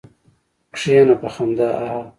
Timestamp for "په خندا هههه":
1.21-2.01